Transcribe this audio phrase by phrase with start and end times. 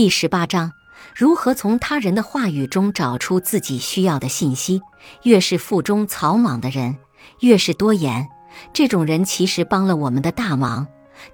[0.00, 0.72] 第十八章：
[1.14, 4.80] 如何从他人的话语中找出自己需要的信息？
[5.24, 6.96] 越是腹中草莽的人，
[7.40, 8.26] 越是多言。
[8.72, 10.86] 这种人其实帮了我们的大忙。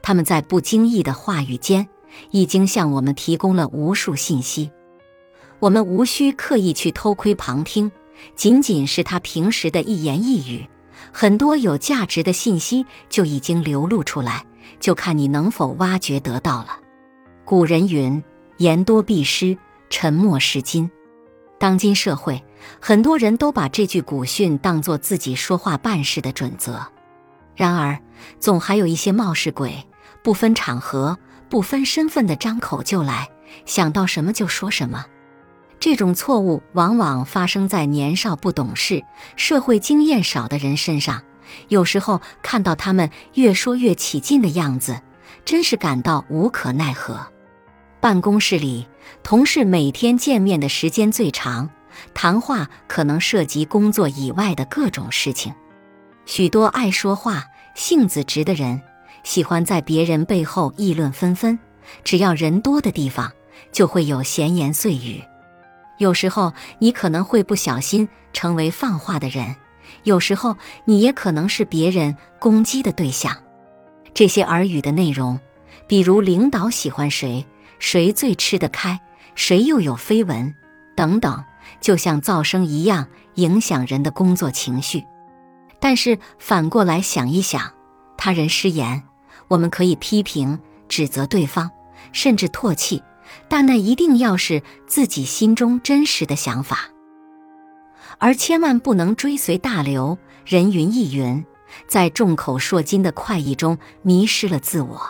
[0.02, 1.86] 他们在不经意的话语间，
[2.32, 4.72] 已经向我们提供了无数信息。
[5.60, 7.92] 我们无需刻意去偷窥旁听，
[8.34, 10.68] 仅仅是他平时的一言一语，
[11.12, 14.44] 很多有价值的信息就已经流露出来，
[14.80, 16.80] 就看你能否挖掘得到了。
[17.44, 18.20] 古人云
[18.58, 19.56] ：“言多必失，
[19.90, 20.90] 沉默是金。”
[21.58, 22.44] 当今社会，
[22.80, 26.86] 很多人都把这句古训当作自己说话办事的准则。
[27.54, 27.98] 然而，
[28.38, 29.86] 总还有一些冒失鬼，
[30.22, 33.30] 不分场合、不分身份的张口就来，
[33.64, 35.06] 想到什么就说什么。
[35.80, 39.02] 这种错误往往发生在年少不懂事、
[39.36, 41.22] 社会经验少的人身上。
[41.68, 45.00] 有时候看到他们越说越起劲的样子，
[45.44, 47.26] 真是感到无可奈何。
[48.06, 48.86] 办公室里，
[49.24, 51.68] 同事每天见面的时间最长，
[52.14, 55.52] 谈话可能涉及工作以外的各种事情。
[56.24, 57.42] 许多爱说话、
[57.74, 58.80] 性子直的人，
[59.24, 61.58] 喜欢在别人背后议论纷纷。
[62.04, 63.32] 只要人多的地方，
[63.72, 65.20] 就会有闲言碎语。
[65.98, 69.56] 有时候你可能会不小心成为放话的人，
[70.04, 73.36] 有时候你也可能是别人攻击的对象。
[74.14, 75.40] 这些耳语的内容，
[75.88, 77.44] 比如领导喜欢谁，
[77.78, 79.00] 谁最吃得开，
[79.34, 80.54] 谁又有绯闻
[80.94, 81.44] 等等，
[81.80, 85.04] 就像噪声一样，影响人的工作情绪。
[85.78, 87.72] 但是反过来想一想，
[88.16, 89.02] 他人失言，
[89.48, 91.70] 我们可以批评、指责对方，
[92.12, 93.02] 甚至唾弃，
[93.48, 96.88] 但那一定要是自己心中真实的想法，
[98.18, 101.44] 而千万不能追随大流，人云亦云，
[101.86, 105.00] 在众口铄金的快意中迷失了自我。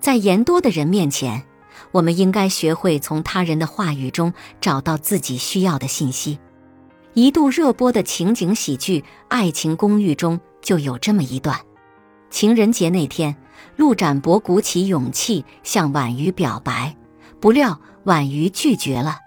[0.00, 1.44] 在言多的人面前，
[1.90, 6.38] 我们应该学会从他人的话语中找到自己需要的信息。
[7.14, 11.58] 一度热播的情景喜剧《爱情公寓》中就有这么一段：
[12.30, 13.36] 情人节那天，
[13.76, 16.96] 陆展博鼓起勇气向婉瑜表白，
[17.38, 19.18] 不料婉瑜拒绝了，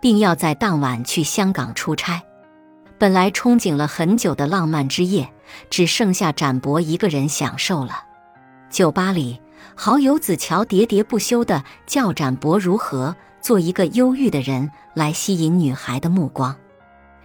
[0.00, 2.22] 并要在当晚去香港出差。
[2.96, 5.30] 本来憧憬了很久的浪漫之夜，
[5.68, 8.04] 只剩下展博一个人享受了。
[8.70, 9.38] 酒吧里，
[9.74, 16.56] 好友子乔喋喋不休地叫展博如何做一个忧郁的人来吸引女孩的目光。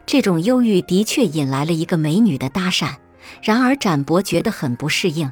[0.05, 2.95] 这种忧郁的确引来了一个美女的搭讪，
[3.43, 5.31] 然而展博觉得很不适应，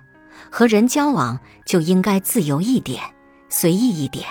[0.52, 3.02] 和人交往就应该自由一点，
[3.50, 4.28] 随意一点。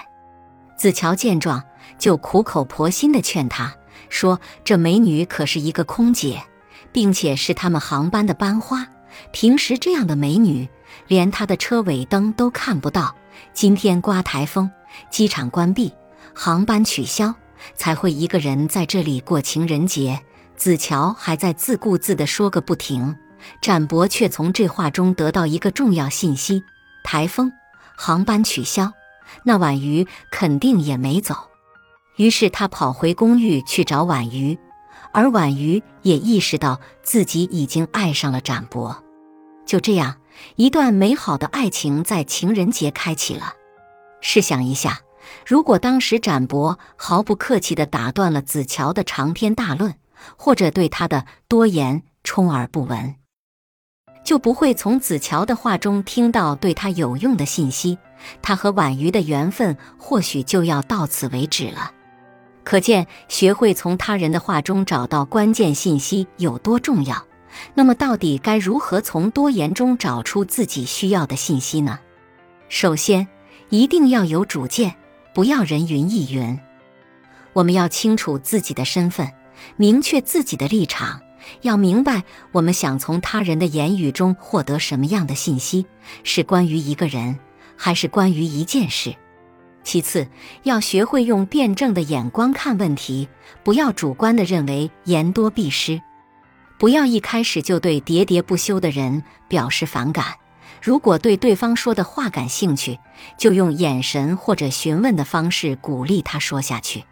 [0.78, 1.65] 子乔见状，
[1.98, 3.75] 就苦口婆心地劝他
[4.09, 6.42] 说：“这美女可是一个空姐，
[6.92, 8.86] 并且是他们航班的班花。
[9.32, 10.69] 平时这样的美女，
[11.09, 13.15] 连她的车尾灯都看不到。
[13.53, 14.71] 今天刮台风，
[15.10, 15.93] 机场关闭，
[16.34, 17.34] 航班取消，
[17.75, 20.21] 才会一个人在这里过情人节。”
[20.56, 23.15] 子乔还在自顾自地说个不停，
[23.60, 26.62] 展博却从这话中得到一个重要信息：
[27.04, 27.53] 台风，
[27.94, 28.91] 航班取消，
[29.44, 31.37] 那婉瑜肯定也没走。
[32.16, 34.59] 于是他跑回公寓去找婉瑜，
[35.12, 39.04] 而婉瑜也意识到自己已经爱上了展博。
[39.66, 40.16] 就这样，
[40.54, 43.54] 一段美好的爱情在情人节开启了。
[44.21, 45.00] 试想一下，
[45.44, 49.94] 如果当时展博毫不客气地打断了子乔的长篇大论，
[50.37, 53.16] 或者对他的多言充耳不闻，
[54.25, 57.98] 就不会从子乔的话中听到对他有用的信息，
[58.41, 61.93] 他和婉瑜的缘分或许就要到此为止了。
[62.65, 67.25] 可见，学会从他人的话中找到关键信息有多重要。
[67.75, 71.99] 那么，到底该如何从多言中找出自己需要的信息呢？
[72.69, 73.27] 首先，
[73.69, 74.94] 一定要有主见，
[75.34, 76.59] 不要人云亦云。
[77.53, 79.31] 我们要清楚自己的身份。
[79.77, 81.22] 明确自己的立场，
[81.62, 85.87] 要明白我们想从他人的言语中获得什么样的信息，
[86.25, 87.39] 是关于一个人，
[87.75, 89.16] 还是关于一件事。
[89.83, 90.28] 其次，
[90.65, 93.28] 要学会用辩证的眼光看问题，
[93.65, 96.03] 不要主观的认为言多必失，
[96.78, 100.34] 不要一开始就对喋喋不休的人表示反感。
[100.83, 102.99] 如果对对方说的话感兴趣，
[103.39, 107.05] 就用眼神或者询问的方式鼓励他说下去。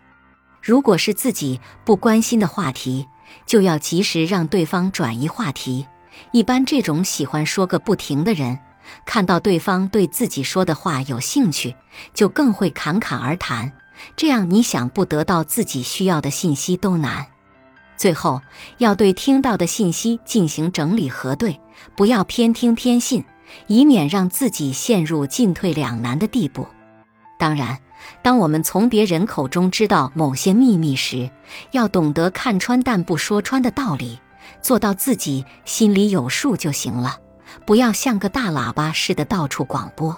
[0.63, 3.07] 如果是自己不关心的话题，
[3.47, 5.87] 就要及时让对方转移话题。
[6.31, 8.59] 一般这种喜欢说个不停的人，
[9.05, 11.75] 看到对方对自己说的话有兴趣，
[12.13, 13.73] 就更会侃侃而谈。
[14.15, 17.27] 这样你想不得到自己需要的信息都难。
[17.97, 18.41] 最后
[18.79, 21.61] 要对听到的信息进行整理核对，
[21.97, 23.25] 不要偏听偏信，
[23.67, 26.67] 以免让自己陷入进退两难的地步。
[27.39, 27.79] 当然。
[28.23, 31.31] 当我们从别人口中知道某些秘密时，
[31.71, 34.19] 要懂得看穿但不说穿的道理，
[34.61, 37.17] 做到自己心里有数就行了，
[37.65, 40.15] 不要像个大喇叭似的到处广播。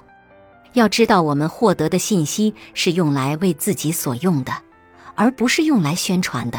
[0.73, 4.52] 要知道，我们获得的信息是用来为自己所用的，
[5.14, 6.58] 而不是用来宣传的。